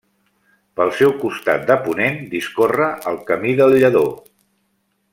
Pel 0.79 0.93
seu 1.01 1.13
costat 1.25 1.67
de 1.69 1.77
ponent 1.87 2.17
discorre 2.33 2.89
el 3.13 3.23
Camí 3.31 3.55
del 3.63 3.79
Lledó. 3.85 4.07